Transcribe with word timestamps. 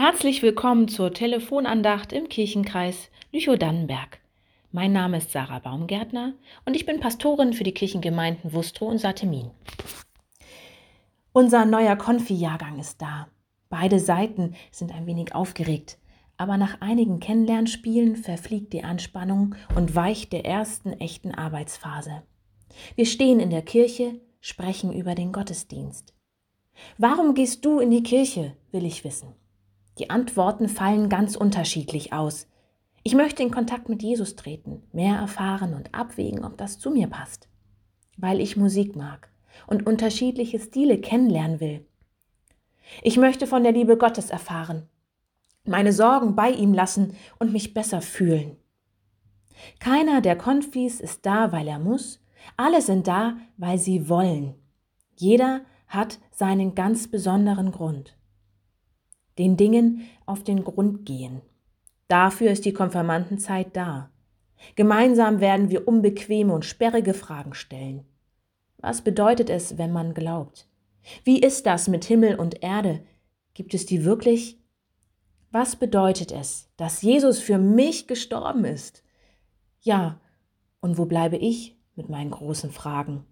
Herzlich 0.00 0.42
willkommen 0.42 0.86
zur 0.86 1.12
Telefonandacht 1.12 2.12
im 2.12 2.28
Kirchenkreis 2.28 3.10
Lüchow-Dannenberg. 3.32 4.20
Mein 4.70 4.92
Name 4.92 5.18
ist 5.18 5.32
Sarah 5.32 5.58
Baumgärtner 5.58 6.34
und 6.64 6.76
ich 6.76 6.86
bin 6.86 7.00
Pastorin 7.00 7.52
für 7.52 7.64
die 7.64 7.74
Kirchengemeinden 7.74 8.52
Wustrow 8.52 8.88
und 8.88 8.98
Satemin. 8.98 9.50
Unser 11.32 11.64
neuer 11.64 11.96
Konfi-Jahrgang 11.96 12.78
ist 12.78 13.02
da. 13.02 13.26
Beide 13.70 13.98
Seiten 13.98 14.54
sind 14.70 14.94
ein 14.94 15.06
wenig 15.06 15.34
aufgeregt, 15.34 15.98
aber 16.36 16.58
nach 16.58 16.80
einigen 16.80 17.18
Kennenlernspielen 17.18 18.14
verfliegt 18.14 18.72
die 18.74 18.84
Anspannung 18.84 19.56
und 19.74 19.96
weicht 19.96 20.32
der 20.32 20.44
ersten 20.44 20.92
echten 20.92 21.34
Arbeitsphase. 21.34 22.22
Wir 22.94 23.04
stehen 23.04 23.40
in 23.40 23.50
der 23.50 23.62
Kirche, 23.62 24.20
sprechen 24.40 24.92
über 24.92 25.16
den 25.16 25.32
Gottesdienst. 25.32 26.14
Warum 26.98 27.34
gehst 27.34 27.64
du 27.64 27.80
in 27.80 27.90
die 27.90 28.04
Kirche, 28.04 28.54
will 28.70 28.84
ich 28.84 29.02
wissen. 29.02 29.34
Die 29.98 30.10
Antworten 30.10 30.68
fallen 30.68 31.08
ganz 31.08 31.34
unterschiedlich 31.34 32.12
aus. 32.12 32.46
Ich 33.02 33.14
möchte 33.14 33.42
in 33.42 33.50
Kontakt 33.50 33.88
mit 33.88 34.02
Jesus 34.02 34.36
treten, 34.36 34.82
mehr 34.92 35.16
erfahren 35.16 35.74
und 35.74 35.94
abwägen, 35.94 36.44
ob 36.44 36.56
das 36.56 36.78
zu 36.78 36.90
mir 36.90 37.08
passt. 37.08 37.48
Weil 38.16 38.40
ich 38.40 38.56
Musik 38.56 38.94
mag 38.94 39.30
und 39.66 39.86
unterschiedliche 39.86 40.60
Stile 40.60 41.00
kennenlernen 41.00 41.60
will. 41.60 41.86
Ich 43.02 43.16
möchte 43.16 43.46
von 43.46 43.64
der 43.64 43.72
Liebe 43.72 43.96
Gottes 43.96 44.30
erfahren, 44.30 44.88
meine 45.64 45.92
Sorgen 45.92 46.34
bei 46.36 46.50
ihm 46.50 46.72
lassen 46.72 47.14
und 47.38 47.52
mich 47.52 47.74
besser 47.74 48.00
fühlen. 48.00 48.56
Keiner 49.80 50.20
der 50.20 50.36
Konfis 50.36 51.00
ist 51.00 51.26
da, 51.26 51.52
weil 51.52 51.66
er 51.66 51.78
muss, 51.78 52.20
alle 52.56 52.80
sind 52.80 53.08
da, 53.08 53.36
weil 53.56 53.78
sie 53.78 54.08
wollen. 54.08 54.54
Jeder 55.16 55.62
hat 55.88 56.18
seinen 56.30 56.74
ganz 56.74 57.08
besonderen 57.08 57.72
Grund 57.72 58.17
den 59.38 59.56
Dingen 59.56 60.02
auf 60.26 60.42
den 60.44 60.64
Grund 60.64 61.06
gehen. 61.06 61.42
Dafür 62.08 62.50
ist 62.50 62.64
die 62.64 62.72
Konfirmandenzeit 62.72 63.76
da. 63.76 64.10
Gemeinsam 64.74 65.40
werden 65.40 65.70
wir 65.70 65.86
unbequeme 65.86 66.52
und 66.52 66.64
sperrige 66.64 67.14
Fragen 67.14 67.54
stellen. 67.54 68.04
Was 68.78 69.02
bedeutet 69.02 69.50
es, 69.50 69.78
wenn 69.78 69.92
man 69.92 70.14
glaubt? 70.14 70.68
Wie 71.24 71.40
ist 71.40 71.66
das 71.66 71.88
mit 71.88 72.04
Himmel 72.04 72.36
und 72.36 72.62
Erde? 72.62 73.04
Gibt 73.54 73.74
es 73.74 73.86
die 73.86 74.04
wirklich? 74.04 74.60
Was 75.50 75.76
bedeutet 75.76 76.32
es, 76.32 76.70
dass 76.76 77.02
Jesus 77.02 77.38
für 77.38 77.58
mich 77.58 78.06
gestorben 78.06 78.64
ist? 78.64 79.02
Ja, 79.80 80.20
und 80.80 80.98
wo 80.98 81.06
bleibe 81.06 81.36
ich 81.36 81.76
mit 81.94 82.08
meinen 82.08 82.30
großen 82.30 82.70
Fragen? 82.70 83.24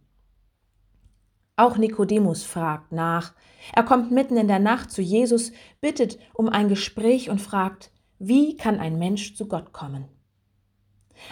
Auch 1.57 1.79
Nikodemus 1.79 2.45
fragt 2.45 2.93
nach. 2.93 3.33
Er 3.73 3.83
kommt 3.83 4.11
mitten 4.11 4.37
in 4.37 4.47
der 4.47 4.59
Nacht 4.59 4.91
zu 4.91 5.01
Jesus, 5.01 5.53
bittet 5.81 6.19
um 6.35 6.49
ein 6.51 6.69
Gespräch 6.69 7.31
und 7.31 7.41
fragt, 7.41 7.91
wie 8.19 8.57
kann 8.57 8.79
ein 8.79 8.99
Mensch 8.99 9.35
zu 9.35 9.49
Gott 9.49 9.73
kommen? 9.73 10.05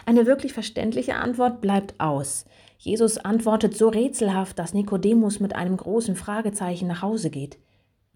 Eine 0.07 0.27
wirklich 0.27 0.55
verständliche 0.55 1.17
Antwort 1.17 1.61
bleibt 1.61 2.01
aus. 2.01 2.47
Jesus 2.79 3.19
antwortet 3.19 3.77
so 3.77 3.89
rätselhaft, 3.89 4.59
dass 4.59 4.75
Nikodemus 4.75 5.41
mit 5.41 5.55
einem 5.55 5.77
großen 5.77 6.17
Fragezeichen 6.17 6.89
nach 6.89 7.03
Hause 7.03 7.31
geht. 7.31 7.59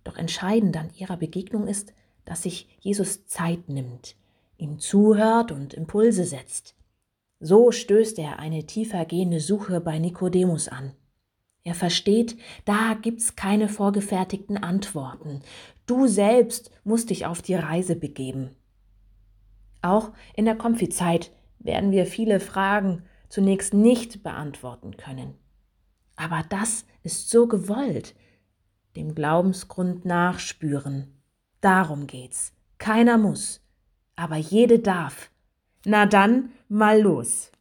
Doch 0.05 0.17
entscheidend 0.17 0.77
an 0.77 0.91
ihrer 0.97 1.19
Begegnung 1.19 1.67
ist, 1.67 1.93
dass 2.25 2.43
sich 2.43 2.69
Jesus 2.81 3.27
Zeit 3.27 3.69
nimmt, 3.69 4.17
ihm 4.57 4.79
zuhört 4.79 5.53
und 5.53 5.75
Impulse 5.75 6.25
setzt. 6.25 6.75
So 7.41 7.71
stößt 7.71 8.19
er 8.19 8.39
eine 8.39 8.67
tiefer 8.67 9.05
gehende 9.05 9.41
Suche 9.41 9.81
bei 9.81 9.99
Nikodemus 9.99 10.69
an. 10.69 10.93
Er 11.69 11.75
versteht, 11.75 12.39
da 12.65 12.95
gibt's 12.95 13.37
keine 13.37 13.69
vorgefertigten 13.69 14.57
Antworten. 14.57 15.43
Du 15.85 16.07
selbst 16.07 16.71
musst 16.83 17.11
dich 17.11 17.27
auf 17.27 17.43
die 17.43 17.57
Reise 17.57 17.95
begeben. 17.95 18.57
Auch 19.83 20.13
in 20.35 20.47
der 20.47 20.57
Konfizeit 20.57 21.31
werden 21.59 21.91
wir 21.91 22.07
viele 22.07 22.41
Fragen 22.41 23.03
zunächst 23.29 23.75
nicht 23.75 24.23
beantworten 24.23 24.97
können. 24.97 25.35
Aber 26.17 26.43
das 26.49 26.87
ist 27.03 27.29
so 27.29 27.47
gewollt. 27.47 28.15
Dem 28.97 29.15
Glaubensgrund 29.15 30.07
nachspüren. 30.07 31.21
Darum 31.61 32.07
geht's. 32.07 32.55
Keiner 32.79 33.19
muss, 33.19 33.61
aber 34.17 34.37
jede 34.37 34.79
darf. 34.79 35.31
Na 35.85 36.07
dann, 36.07 36.49
mal 36.71 36.99
los. 37.03 37.53